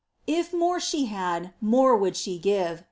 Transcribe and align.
If 0.25 0.51
more 0.51 0.79
she 0.79 1.05
had, 1.05 1.53
more 1.61 1.95
would 1.95 2.15
she 2.17 2.39
give. 2.39 2.79